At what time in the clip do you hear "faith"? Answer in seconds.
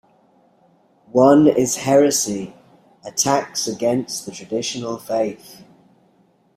4.97-5.63